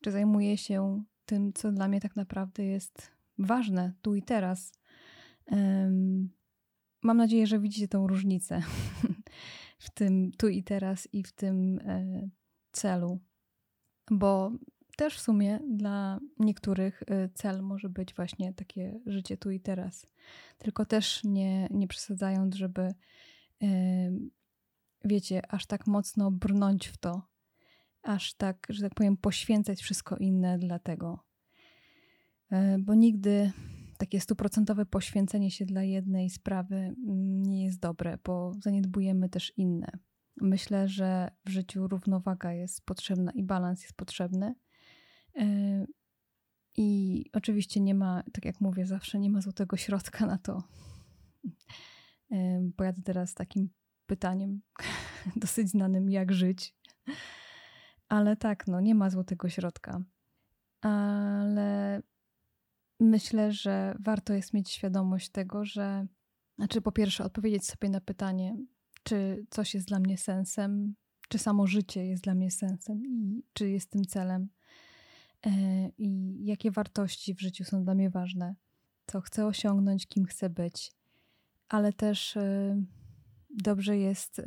czy 0.00 0.12
zajmuję 0.12 0.58
się 0.58 1.04
tym, 1.24 1.52
co 1.52 1.72
dla 1.72 1.88
mnie 1.88 2.00
tak 2.00 2.16
naprawdę 2.16 2.64
jest 2.64 3.10
ważne 3.38 3.92
tu 4.02 4.14
i 4.14 4.22
teraz. 4.22 4.72
Mam 7.02 7.16
nadzieję, 7.16 7.46
że 7.46 7.60
widzicie 7.60 7.88
tą 7.88 8.06
różnicę 8.06 8.62
w 9.78 9.90
tym 9.90 10.30
tu 10.38 10.48
i 10.48 10.62
teraz 10.62 11.08
i 11.12 11.22
w 11.22 11.32
tym 11.32 11.78
e, 11.78 12.28
celu, 12.72 13.20
bo 14.10 14.52
też 14.96 15.16
w 15.16 15.20
sumie 15.20 15.60
dla 15.70 16.20
niektórych 16.38 17.02
e, 17.06 17.28
cel 17.28 17.62
może 17.62 17.88
być 17.88 18.14
właśnie 18.14 18.54
takie 18.54 19.00
życie 19.06 19.36
tu 19.36 19.50
i 19.50 19.60
teraz. 19.60 20.06
Tylko 20.58 20.84
też 20.84 21.24
nie, 21.24 21.68
nie 21.70 21.88
przesadzając, 21.88 22.54
żeby 22.54 22.94
e, 23.62 23.68
wiecie, 25.04 25.42
aż 25.48 25.66
tak 25.66 25.86
mocno 25.86 26.30
brnąć 26.30 26.86
w 26.86 26.96
to, 26.96 27.22
aż 28.02 28.34
tak, 28.34 28.66
że 28.70 28.82
tak 28.82 28.94
powiem, 28.94 29.16
poświęcać 29.16 29.82
wszystko 29.82 30.16
inne 30.16 30.58
dla 30.58 30.78
tego. 30.78 31.24
E, 32.50 32.78
bo 32.78 32.94
nigdy 32.94 33.52
takie 33.98 34.20
stuprocentowe 34.20 34.86
poświęcenie 34.86 35.50
się 35.50 35.66
dla 35.66 35.82
jednej 35.82 36.30
sprawy 36.30 36.76
mm, 36.76 37.42
nie 37.42 37.64
jest 37.64 37.80
dobre, 37.80 38.18
bo 38.24 38.52
zaniedbujemy 38.60 39.28
też 39.28 39.52
inne. 39.56 39.88
Myślę, 40.40 40.88
że 40.88 41.30
w 41.46 41.50
życiu 41.50 41.88
równowaga 41.88 42.52
jest 42.52 42.86
potrzebna 42.86 43.32
i 43.32 43.42
balans 43.42 43.82
jest 43.82 43.96
potrzebny. 43.96 44.54
E, 45.36 45.86
I 46.76 47.24
oczywiście 47.32 47.80
nie 47.80 47.94
ma, 47.94 48.22
tak 48.32 48.44
jak 48.44 48.60
mówię, 48.60 48.86
zawsze 48.86 49.18
nie 49.18 49.30
ma 49.30 49.40
złotego 49.40 49.76
środka 49.76 50.26
na 50.26 50.38
to. 50.38 50.62
E, 52.30 52.70
pojadę 52.76 53.02
teraz 53.02 53.34
takim 53.34 53.70
pytaniem 54.06 54.60
dosyć 55.36 55.68
znanym, 55.68 56.10
jak 56.10 56.32
żyć. 56.32 56.74
Ale 58.08 58.36
tak, 58.36 58.66
no 58.66 58.80
nie 58.80 58.94
ma 58.94 59.10
złotego 59.10 59.48
środka. 59.48 60.02
Ale 60.80 62.02
myślę, 63.00 63.52
że 63.52 63.96
warto 64.00 64.32
jest 64.32 64.54
mieć 64.54 64.70
świadomość 64.70 65.28
tego, 65.28 65.64
że, 65.64 66.06
znaczy 66.56 66.80
po 66.80 66.92
pierwsze 66.92 67.24
odpowiedzieć 67.24 67.66
sobie 67.66 67.88
na 67.90 68.00
pytanie, 68.00 68.56
czy 69.02 69.46
coś 69.50 69.74
jest 69.74 69.88
dla 69.88 69.98
mnie 69.98 70.18
sensem, 70.18 70.94
czy 71.28 71.38
samo 71.38 71.66
życie 71.66 72.06
jest 72.06 72.22
dla 72.22 72.34
mnie 72.34 72.50
sensem 72.50 73.06
i 73.06 73.44
czy 73.52 73.70
jest 73.70 73.90
tym 73.90 74.04
celem, 74.04 74.48
i 75.98 76.38
jakie 76.44 76.70
wartości 76.70 77.34
w 77.34 77.40
życiu 77.40 77.64
są 77.64 77.84
dla 77.84 77.94
mnie 77.94 78.10
ważne, 78.10 78.54
co 79.06 79.20
chcę 79.20 79.46
osiągnąć, 79.46 80.06
kim 80.06 80.24
chcę 80.24 80.50
być, 80.50 80.92
ale 81.68 81.92
też 81.92 82.36
e, 82.36 82.76
dobrze 83.50 83.98
jest 83.98 84.42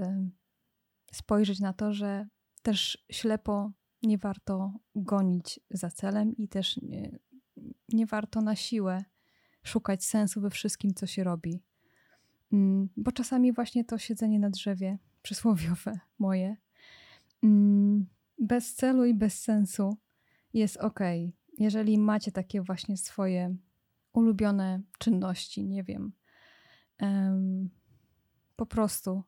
spojrzeć 1.11 1.59
na 1.59 1.73
to, 1.73 1.93
że 1.93 2.27
też 2.61 3.05
ślepo 3.11 3.71
nie 4.03 4.17
warto 4.17 4.73
gonić 4.95 5.59
za 5.71 5.89
celem 5.89 6.37
i 6.37 6.47
też 6.47 6.77
nie, 6.81 7.19
nie 7.89 8.05
warto 8.05 8.41
na 8.41 8.55
siłę 8.55 9.03
szukać 9.63 10.03
sensu 10.03 10.41
we 10.41 10.49
wszystkim, 10.49 10.93
co 10.93 11.07
się 11.07 11.23
robi. 11.23 11.63
Mm, 12.53 12.89
bo 12.97 13.11
czasami 13.11 13.53
właśnie 13.53 13.85
to 13.85 13.97
siedzenie 13.97 14.39
na 14.39 14.49
drzewie, 14.49 14.97
przysłowiowe 15.21 15.99
moje, 16.19 16.57
mm, 17.43 18.05
bez 18.39 18.75
celu 18.75 19.05
i 19.05 19.13
bez 19.13 19.41
sensu 19.41 19.97
jest 20.53 20.77
ok. 20.77 20.99
Jeżeli 21.57 21.97
macie 21.97 22.31
takie 22.31 22.61
właśnie 22.61 22.97
swoje 22.97 23.55
ulubione 24.13 24.81
czynności, 24.99 25.65
nie 25.65 25.83
wiem, 25.83 26.11
um, 27.01 27.69
po 28.55 28.65
prostu 28.65 29.23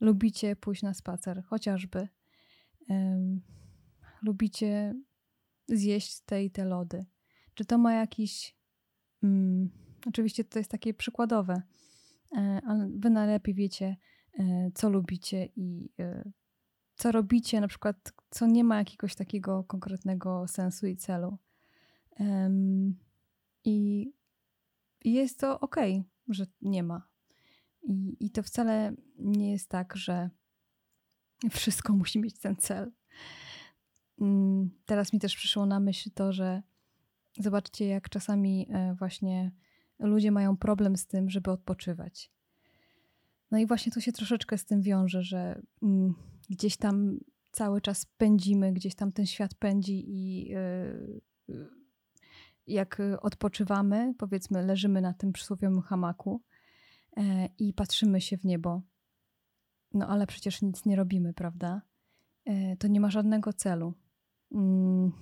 lubicie 0.00 0.56
pójść 0.56 0.82
na 0.82 0.94
spacer, 0.94 1.42
chociażby 1.44 2.08
um, 2.88 3.42
lubicie 4.22 4.94
zjeść 5.68 6.20
te 6.20 6.44
i 6.44 6.50
te 6.50 6.64
lody. 6.64 7.06
Czy 7.54 7.64
to 7.64 7.78
ma 7.78 7.94
jakiś. 7.94 8.56
Um, 9.22 9.70
oczywiście 10.06 10.44
to 10.44 10.58
jest 10.58 10.70
takie 10.70 10.94
przykładowe, 10.94 11.62
ale 12.66 12.90
wy 12.96 13.10
najlepiej 13.10 13.54
wiecie, 13.54 13.96
e, 14.38 14.70
co 14.74 14.90
lubicie 14.90 15.48
i 15.56 15.90
e, 15.98 16.30
co 17.04 17.12
robicie, 17.12 17.60
na 17.60 17.68
przykład, 17.68 18.12
co 18.30 18.46
nie 18.46 18.64
ma 18.64 18.78
jakiegoś 18.78 19.14
takiego 19.14 19.64
konkretnego 19.64 20.48
sensu 20.48 20.86
i 20.86 20.96
celu. 20.96 21.38
I 23.64 24.12
jest 25.04 25.40
to 25.40 25.60
ok, 25.60 25.76
że 26.28 26.46
nie 26.62 26.82
ma. 26.82 27.08
I, 27.82 28.16
I 28.20 28.30
to 28.30 28.42
wcale 28.42 28.92
nie 29.18 29.52
jest 29.52 29.68
tak, 29.68 29.96
że 29.96 30.30
wszystko 31.50 31.92
musi 31.96 32.20
mieć 32.20 32.38
ten 32.38 32.56
cel. 32.56 32.92
Mm, 34.20 34.70
teraz 34.86 35.12
mi 35.12 35.18
też 35.18 35.36
przyszło 35.36 35.66
na 35.66 35.80
myśl 35.80 36.10
to, 36.14 36.32
że 36.32 36.62
zobaczcie, 37.38 37.86
jak 37.86 38.08
czasami 38.08 38.66
e, 38.70 38.94
właśnie 38.94 39.52
ludzie 39.98 40.30
mają 40.30 40.56
problem 40.56 40.96
z 40.96 41.06
tym, 41.06 41.30
żeby 41.30 41.50
odpoczywać. 41.50 42.32
No 43.50 43.58
i 43.58 43.66
właśnie 43.66 43.92
to 43.92 44.00
się 44.00 44.12
troszeczkę 44.12 44.58
z 44.58 44.64
tym 44.64 44.82
wiąże, 44.82 45.22
że 45.22 45.62
mm, 45.82 46.14
gdzieś 46.50 46.76
tam 46.76 47.18
cały 47.52 47.80
czas 47.80 48.06
pędzimy, 48.06 48.72
gdzieś 48.72 48.94
tam 48.94 49.12
ten 49.12 49.26
świat 49.26 49.54
pędzi 49.54 50.04
i 50.10 50.48
yy, 50.48 51.22
jak 52.66 53.02
odpoczywamy, 53.20 54.14
powiedzmy, 54.18 54.66
leżymy 54.66 55.00
na 55.00 55.12
tym 55.12 55.32
przysłowiowym 55.32 55.80
hamaku 55.80 56.42
yy, 57.16 57.24
i 57.58 57.72
patrzymy 57.72 58.20
się 58.20 58.36
w 58.38 58.44
niebo. 58.44 58.82
No 59.92 60.08
ale 60.08 60.26
przecież 60.26 60.62
nic 60.62 60.84
nie 60.84 60.96
robimy, 60.96 61.34
prawda? 61.34 61.82
Yy, 62.46 62.76
to 62.76 62.88
nie 62.88 63.00
ma 63.00 63.10
żadnego 63.10 63.52
celu. 63.52 63.94
Mm, 64.52 65.12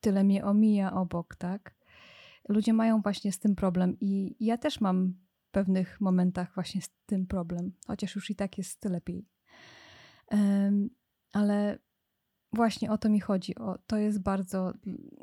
tyle 0.00 0.24
mnie 0.24 0.44
omija 0.44 0.92
obok, 0.92 1.36
tak? 1.36 1.74
Ludzie 2.48 2.72
mają 2.72 3.00
właśnie 3.00 3.32
z 3.32 3.38
tym 3.38 3.56
problem 3.56 3.96
i 4.00 4.36
ja 4.40 4.58
też 4.58 4.80
mam 4.80 5.14
w 5.38 5.50
pewnych 5.50 6.00
momentach 6.00 6.54
właśnie 6.54 6.82
z 6.82 6.90
tym 7.06 7.26
problem, 7.26 7.72
chociaż 7.86 8.14
już 8.14 8.30
i 8.30 8.36
tak 8.36 8.58
jest 8.58 8.84
lepiej. 8.84 9.26
Ale 11.32 11.78
właśnie 12.52 12.90
o 12.90 12.98
to 12.98 13.08
mi 13.08 13.20
chodzi. 13.20 13.54
O, 13.54 13.78
to 13.86 13.96
jest 13.96 14.22
bardzo 14.22 14.72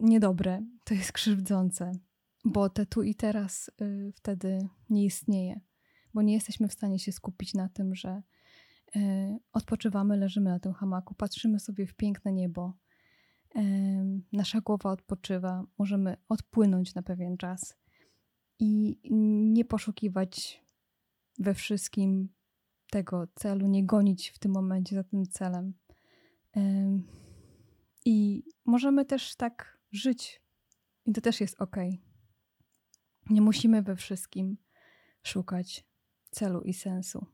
niedobre, 0.02 0.66
to 0.84 0.94
jest 0.94 1.12
krzywdzące, 1.12 1.92
bo 2.46 2.70
te 2.70 2.86
tu 2.86 3.04
i 3.04 3.16
teraz 3.16 3.72
y, 3.82 4.12
wtedy 4.16 4.70
nie 4.90 5.06
istnieje, 5.06 5.62
bo 6.14 6.22
nie 6.22 6.34
jesteśmy 6.34 6.68
w 6.68 6.74
stanie 6.74 7.00
się 7.00 7.12
skupić 7.12 7.54
na 7.54 7.70
tym, 7.70 7.96
że 7.96 8.24
y, 8.96 9.00
odpoczywamy, 9.54 10.18
leżymy 10.18 10.50
na 10.50 10.60
tym 10.60 10.74
hamaku, 10.74 11.16
patrzymy 11.16 11.60
sobie 11.60 11.88
w 11.88 11.94
piękne 11.94 12.34
niebo, 12.34 12.74
nasza 14.32 14.62
głowa 14.62 14.92
odpoczywa, 14.92 15.64
możemy 15.78 16.18
odpłynąć 16.30 16.96
na 16.96 17.04
pewien 17.04 17.38
czas 17.38 17.78
i 18.60 19.00
nie 19.54 19.66
poszukiwać 19.66 20.64
we 21.40 21.54
wszystkim 21.54 22.30
tego 22.94 23.28
celu, 23.36 23.68
nie 23.68 23.86
gonić 23.86 24.30
w 24.30 24.40
tym 24.40 24.52
momencie 24.52 24.96
za 24.96 25.04
tym 25.04 25.26
celem. 25.26 25.74
I 28.06 28.44
możemy 28.66 29.06
też 29.06 29.36
tak 29.36 29.80
żyć, 29.92 30.42
i 31.06 31.14
to 31.14 31.22
też 31.22 31.42
jest 31.42 31.62
ok. 31.62 31.76
Nie 33.30 33.42
musimy 33.42 33.82
we 33.82 33.96
wszystkim 33.96 34.58
szukać 35.24 35.86
celu 36.32 36.62
i 36.62 36.74
sensu. 36.74 37.26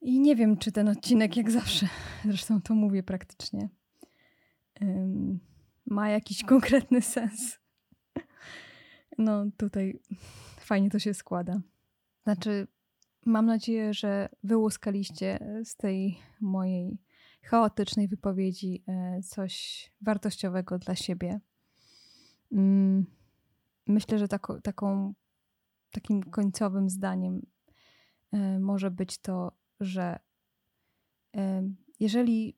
I 0.00 0.20
nie 0.20 0.36
wiem, 0.36 0.56
czy 0.56 0.72
ten 0.72 0.88
odcinek, 0.88 1.36
jak 1.36 1.50
zawsze, 1.50 1.88
zresztą 2.24 2.62
to 2.62 2.74
mówię 2.74 3.02
praktycznie, 3.02 3.68
ma 5.86 6.10
jakiś 6.10 6.44
konkretny 6.44 7.02
sens. 7.02 7.58
No, 9.18 9.44
tutaj 9.56 10.00
fajnie 10.60 10.90
to 10.90 10.98
się 10.98 11.14
składa. 11.14 11.60
Znaczy, 12.22 12.66
mam 13.26 13.46
nadzieję, 13.46 13.94
że 13.94 14.28
wyłuskaliście 14.44 15.38
z 15.64 15.76
tej 15.76 16.18
mojej 16.40 16.98
chaotycznej 17.42 18.08
wypowiedzi 18.08 18.84
e, 18.86 19.22
coś 19.22 19.90
wartościowego 20.00 20.78
dla 20.78 20.94
siebie. 20.94 21.40
Mm, 22.52 23.06
myślę, 23.86 24.18
że 24.18 24.28
taką, 24.28 24.60
taką, 24.60 25.14
takim 25.90 26.22
końcowym 26.22 26.90
zdaniem 26.90 27.46
e, 28.32 28.58
może 28.58 28.90
być 28.90 29.18
to, 29.18 29.52
że 29.80 30.18
e, 31.36 31.68
jeżeli 32.00 32.56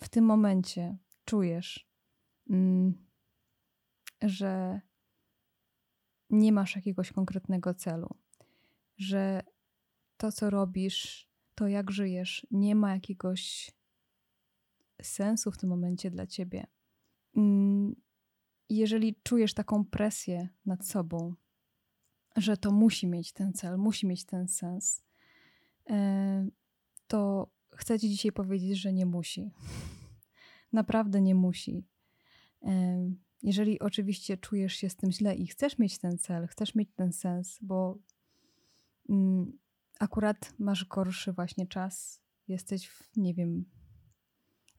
w 0.00 0.08
tym 0.08 0.24
momencie 0.24 0.96
czujesz, 1.24 1.90
mm, 2.50 2.94
że 4.22 4.80
nie 6.30 6.52
masz 6.52 6.76
jakiegoś 6.76 7.12
konkretnego 7.12 7.74
celu, 7.74 8.08
że 8.96 9.42
to, 10.20 10.32
co 10.32 10.50
robisz, 10.50 11.30
to 11.54 11.68
jak 11.68 11.90
żyjesz, 11.90 12.46
nie 12.50 12.74
ma 12.74 12.94
jakiegoś 12.94 13.70
sensu 15.02 15.50
w 15.50 15.58
tym 15.58 15.68
momencie 15.68 16.10
dla 16.10 16.26
ciebie. 16.26 16.66
Mm, 17.36 17.96
jeżeli 18.68 19.16
czujesz 19.22 19.54
taką 19.54 19.84
presję 19.84 20.48
nad 20.66 20.86
sobą, 20.86 21.34
że 22.36 22.56
to 22.56 22.72
musi 22.72 23.06
mieć 23.06 23.32
ten 23.32 23.52
cel, 23.52 23.78
musi 23.78 24.06
mieć 24.06 24.24
ten 24.24 24.48
sens, 24.48 25.02
e, 25.90 26.48
to 27.06 27.50
chcę 27.76 27.98
Ci 27.98 28.08
dzisiaj 28.08 28.32
powiedzieć, 28.32 28.78
że 28.78 28.92
nie 28.92 29.06
musi. 29.06 29.50
Naprawdę 30.72 31.20
nie 31.20 31.34
musi. 31.34 31.84
E, 32.62 33.12
jeżeli 33.42 33.80
oczywiście 33.80 34.36
czujesz 34.36 34.74
się 34.74 34.90
z 34.90 34.96
tym 34.96 35.12
źle 35.12 35.34
i 35.34 35.46
chcesz 35.46 35.78
mieć 35.78 35.98
ten 35.98 36.18
cel, 36.18 36.46
chcesz 36.46 36.74
mieć 36.74 36.88
ten 36.94 37.12
sens, 37.12 37.58
bo 37.62 37.98
mm, 39.08 39.60
akurat 40.00 40.52
masz 40.58 40.84
gorszy 40.84 41.32
właśnie 41.32 41.66
czas, 41.66 42.22
jesteś 42.48 42.88
w, 42.88 43.16
nie 43.16 43.34
wiem, 43.34 43.64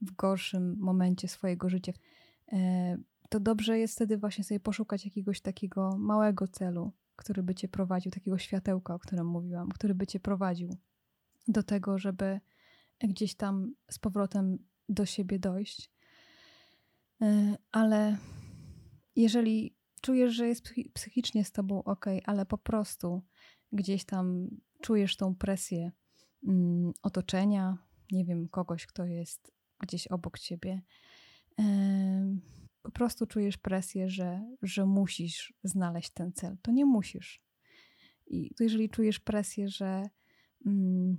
w 0.01 0.11
gorszym 0.15 0.75
momencie 0.79 1.27
swojego 1.27 1.69
życia, 1.69 1.93
e, 2.53 2.97
to 3.29 3.39
dobrze 3.39 3.79
jest 3.79 3.95
wtedy 3.95 4.17
właśnie 4.17 4.43
sobie 4.43 4.59
poszukać 4.59 5.05
jakiegoś 5.05 5.41
takiego 5.41 5.97
małego 5.97 6.47
celu, 6.47 6.93
który 7.15 7.43
by 7.43 7.55
cię 7.55 7.67
prowadził, 7.67 8.11
takiego 8.11 8.37
światełka, 8.37 8.95
o 8.95 8.99
którym 8.99 9.27
mówiłam, 9.27 9.69
który 9.69 9.95
by 9.95 10.07
cię 10.07 10.19
prowadził 10.19 10.77
do 11.47 11.63
tego, 11.63 11.97
żeby 11.97 12.39
gdzieś 13.03 13.35
tam 13.35 13.73
z 13.89 13.99
powrotem 13.99 14.57
do 14.89 15.05
siebie 15.05 15.39
dojść. 15.39 15.91
E, 17.21 17.57
ale 17.71 18.17
jeżeli 19.15 19.75
czujesz, 20.01 20.33
że 20.33 20.47
jest 20.47 20.73
psychicznie 20.93 21.45
z 21.45 21.51
tobą 21.51 21.83
ok, 21.83 22.05
ale 22.25 22.45
po 22.45 22.57
prostu 22.57 23.21
gdzieś 23.71 24.05
tam 24.05 24.47
czujesz 24.81 25.17
tą 25.17 25.35
presję 25.35 25.91
mm, 26.47 26.93
otoczenia, 27.01 27.77
nie 28.11 28.25
wiem, 28.25 28.47
kogoś, 28.49 28.85
kto 28.85 29.05
jest 29.05 29.51
gdzieś 29.79 30.07
obok 30.07 30.39
ciebie, 30.39 30.81
po 32.81 32.91
prostu 32.91 33.27
czujesz 33.27 33.57
presję, 33.57 34.09
że, 34.09 34.55
że 34.61 34.85
musisz 34.85 35.53
znaleźć 35.63 36.09
ten 36.09 36.33
cel. 36.33 36.57
To 36.61 36.71
nie 36.71 36.85
musisz. 36.85 37.43
I 38.27 38.51
jeżeli 38.59 38.89
czujesz 38.89 39.19
presję, 39.19 39.69
że 39.69 40.03
mm, 40.65 41.17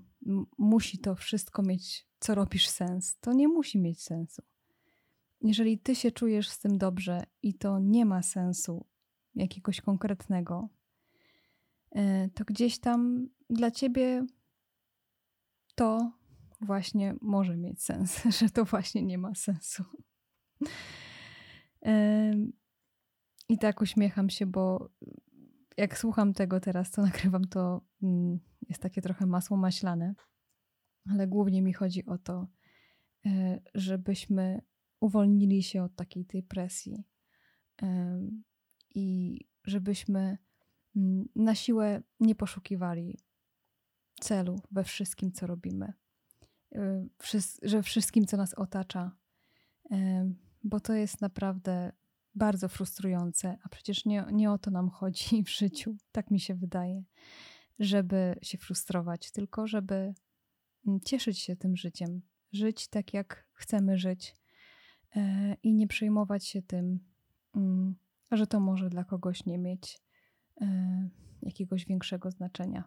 musi 0.59 0.99
to 0.99 1.15
wszystko 1.15 1.63
mieć, 1.63 2.07
co 2.19 2.35
robisz, 2.35 2.69
sens, 2.69 3.19
to 3.21 3.33
nie 3.33 3.49
musi 3.49 3.79
mieć 3.79 4.03
sensu. 4.03 4.43
Jeżeli 5.43 5.79
ty 5.79 5.95
się 5.95 6.11
czujesz 6.11 6.49
z 6.49 6.59
tym 6.59 6.79
dobrze 6.79 7.23
i 7.43 7.55
to 7.55 7.79
nie 7.79 8.05
ma 8.05 8.23
sensu 8.23 8.87
jakiegoś 9.35 9.81
konkretnego, 9.81 10.69
e, 11.91 12.29
to 12.29 12.45
gdzieś 12.45 12.79
tam 12.79 13.29
dla 13.51 13.71
ciebie 13.71 14.27
to 15.75 16.13
właśnie 16.61 17.15
może 17.21 17.57
mieć 17.57 17.83
sens, 17.83 18.23
że 18.39 18.51
to 18.51 18.65
właśnie 18.65 19.03
nie 19.03 19.19
ma 19.19 19.35
sensu. 19.35 19.85
I 23.49 23.59
tak 23.59 23.81
uśmiecham 23.81 24.31
się, 24.31 24.47
bo 24.47 24.91
jak 25.77 25.99
słucham 25.99 26.35
tego 26.35 26.61
teraz, 26.61 26.91
co 26.91 27.03
nagrywam, 27.09 27.45
to 27.45 27.81
mm, 28.03 28.41
jest 28.69 28.83
takie 28.83 29.03
trochę 29.03 29.27
masło 29.27 29.57
maślane. 29.57 30.15
ale 31.11 31.27
głównie 31.27 31.63
mi 31.63 31.73
chodzi 31.73 32.07
o 32.07 32.19
to, 32.19 32.47
e, 33.27 33.61
żebyśmy 33.75 34.63
uwolnili 35.03 35.63
się 35.63 35.83
od 35.83 35.97
takiej 35.97 36.25
tej 36.25 36.43
presji 36.43 37.05
i 38.95 39.39
żebyśmy 39.65 40.39
mm, 40.97 41.29
na 41.37 41.55
siłę 41.55 42.03
nie 42.21 42.35
poszukiwali 42.35 43.19
celu 44.21 44.63
we 44.71 44.85
wszystkim, 44.85 45.33
co 45.33 45.47
robimy, 45.47 45.93
e, 46.75 47.07
że 47.63 47.83
wszystkim, 47.83 48.27
co 48.27 48.37
nas 48.37 48.55
otacza, 48.55 49.17
bo 50.65 50.81
to 50.81 50.93
jest 50.93 51.21
naprawdę 51.21 51.93
bardzo 52.35 52.69
frustrujące, 52.69 53.59
a 53.63 53.69
przecież 53.69 54.05
nie, 54.05 54.25
nie 54.33 54.51
o 54.51 54.59
to 54.59 54.71
nam 54.71 54.91
chodzi 54.91 55.43
w 55.47 55.51
życiu, 55.51 55.97
tak 56.13 56.31
mi 56.31 56.41
się 56.41 56.55
wydaje, 56.55 57.05
żeby 57.79 58.39
się 58.43 58.59
frustrować, 58.59 59.31
tylko 59.31 59.67
żeby 59.67 60.15
mm, 60.87 61.01
cieszyć 61.01 61.39
się 61.39 61.57
tym 61.57 61.77
życiem, 61.77 62.23
żyć 62.53 62.89
tak, 62.89 63.15
jak 63.15 63.47
chcemy 63.53 63.99
żyć 63.99 64.42
i 65.63 65.75
nie 65.75 65.87
przejmować 65.87 66.47
się 66.47 66.63
tym, 66.63 67.01
mm, 67.57 67.95
że 68.31 68.47
to 68.47 68.61
może 68.61 68.91
dla 68.91 69.05
kogoś 69.05 69.47
nie 69.47 69.59
mieć 69.59 69.99
e, 70.61 71.09
jakiegoś 71.43 71.87
większego 71.87 72.31
znaczenia. 72.31 72.85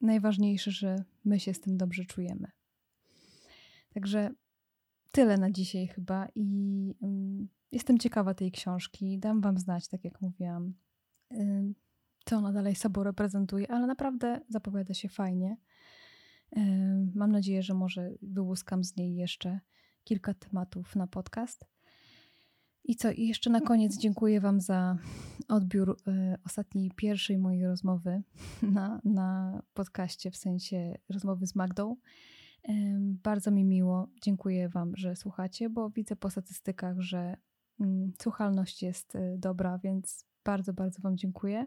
Najważniejsze, 0.00 0.70
że 0.70 1.04
my 1.24 1.40
się 1.40 1.54
z 1.54 1.60
tym 1.60 1.76
dobrze 1.76 2.04
czujemy. 2.04 2.50
Także 3.94 4.30
tyle 5.12 5.38
na 5.38 5.50
dzisiaj 5.50 5.86
chyba 5.86 6.28
i 6.34 6.94
um, 7.00 7.48
jestem 7.72 7.98
ciekawa 7.98 8.34
tej 8.34 8.52
książki. 8.52 9.18
Dam 9.18 9.40
wam 9.40 9.58
znać, 9.58 9.88
tak 9.88 10.04
jak 10.04 10.20
mówiłam, 10.20 10.74
um, 11.30 11.74
co 12.24 12.36
ona 12.36 12.52
dalej 12.52 12.74
sobą 12.74 13.02
reprezentuje, 13.02 13.70
ale 13.70 13.86
naprawdę 13.86 14.40
zapowiada 14.48 14.94
się 14.94 15.08
fajnie. 15.08 15.56
Um, 16.50 17.12
mam 17.14 17.32
nadzieję, 17.32 17.62
że 17.62 17.74
może 17.74 18.10
wyłuskam 18.22 18.84
z 18.84 18.96
niej 18.96 19.14
jeszcze 19.14 19.60
kilka 20.04 20.34
tematów 20.34 20.96
na 20.96 21.06
podcast. 21.06 21.64
I 22.84 22.96
co, 22.96 23.10
i 23.10 23.26
jeszcze 23.26 23.50
na 23.50 23.60
koniec 23.60 23.96
dziękuję 23.96 24.40
Wam 24.40 24.60
za 24.60 24.96
odbiór 25.48 25.90
y, 25.90 26.36
ostatniej, 26.46 26.90
pierwszej 26.96 27.38
mojej 27.38 27.66
rozmowy 27.66 28.22
na, 28.62 29.00
na 29.04 29.62
podcaście, 29.74 30.30
w 30.30 30.36
sensie 30.36 30.98
rozmowy 31.08 31.46
z 31.46 31.54
Magdą. 31.54 31.96
Bardzo 33.22 33.50
mi 33.50 33.64
miło. 33.64 34.08
Dziękuję 34.22 34.68
Wam, 34.68 34.96
że 34.96 35.16
słuchacie, 35.16 35.70
bo 35.70 35.90
widzę 35.90 36.16
po 36.16 36.30
statystykach, 36.30 37.00
że 37.00 37.36
mm, 37.80 38.12
słuchalność 38.22 38.82
jest 38.82 39.14
y, 39.14 39.36
dobra, 39.38 39.78
więc 39.78 40.26
bardzo, 40.44 40.72
bardzo 40.72 41.02
Wam 41.02 41.16
dziękuję. 41.16 41.66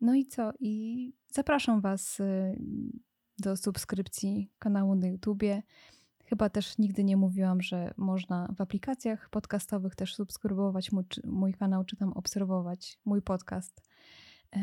No 0.00 0.14
i 0.14 0.26
co? 0.26 0.52
I 0.60 1.12
zapraszam 1.32 1.80
Was 1.80 2.20
y, 2.20 2.58
do 3.38 3.56
subskrypcji 3.56 4.50
kanału 4.58 4.94
na 4.94 5.06
YouTubie. 5.06 5.62
Chyba 6.28 6.50
też 6.50 6.78
nigdy 6.78 7.04
nie 7.04 7.16
mówiłam, 7.16 7.62
że 7.62 7.94
można 7.96 8.54
w 8.56 8.60
aplikacjach 8.60 9.30
podcastowych 9.30 9.94
też 9.94 10.14
subskrybować 10.14 10.92
mój, 10.92 11.04
mój 11.24 11.54
kanał, 11.54 11.84
czy 11.84 11.96
tam 11.96 12.12
obserwować 12.12 12.98
mój 13.04 13.22
podcast, 13.22 13.82
e, 14.56 14.60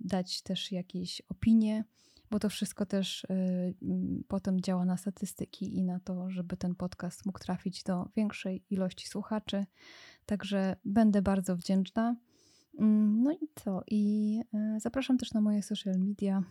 dać 0.00 0.42
też 0.42 0.72
jakieś 0.72 1.22
opinie 1.28 1.84
bo 2.30 2.38
to 2.38 2.48
wszystko 2.48 2.86
też 2.86 3.26
mm, 3.30 4.24
potem 4.28 4.60
działa 4.60 4.84
na 4.84 4.96
statystyki 4.96 5.76
i 5.76 5.82
na 5.84 6.00
to, 6.00 6.30
żeby 6.30 6.56
ten 6.56 6.74
podcast 6.74 7.26
mógł 7.26 7.38
trafić 7.38 7.82
do 7.82 8.08
większej 8.16 8.64
ilości 8.70 9.08
słuchaczy. 9.08 9.66
Także 10.26 10.76
będę 10.84 11.22
bardzo 11.22 11.56
wdzięczna. 11.56 12.16
Mm, 12.78 13.22
no 13.22 13.32
i 13.32 13.48
co? 13.54 13.82
I 13.86 14.40
y, 14.76 14.80
zapraszam 14.80 15.18
też 15.18 15.32
na 15.32 15.40
moje 15.40 15.62
social 15.62 15.98
media, 15.98 16.42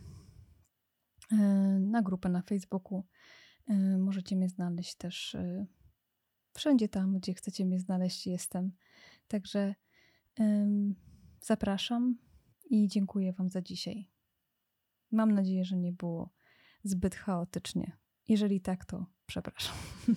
na 1.80 2.02
grupę 2.02 2.30
na 2.30 2.42
Facebooku. 2.42 3.04
Możecie 4.00 4.36
mnie 4.36 4.50
znaleźć 4.50 4.96
też 4.96 5.38
wszędzie 6.54 6.90
tam, 6.90 7.18
gdzie 7.18 7.34
chcecie 7.34 7.66
mnie 7.66 7.80
znaleźć, 7.80 8.28
jestem. 8.28 8.72
Także 9.28 9.76
zapraszam 11.42 12.18
i 12.70 12.88
dziękuję 12.88 13.34
Wam 13.34 13.50
za 13.50 13.62
dzisiaj. 13.62 14.12
Mam 15.12 15.32
nadzieję, 15.32 15.66
że 15.66 15.78
nie 15.78 15.94
było 15.94 16.34
zbyt 16.84 17.16
chaotycznie. 17.16 17.98
Jeżeli 18.28 18.62
tak, 18.62 18.86
to 18.86 19.06
przepraszam. 19.26 19.76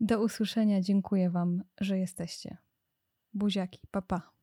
Do 0.00 0.22
usłyszenia. 0.22 0.80
Dziękuję 0.80 1.30
Wam, 1.30 1.62
że 1.80 1.98
jesteście. 1.98 2.56
Buziaki, 3.34 3.80
papa. 3.90 4.20
Pa. 4.20 4.39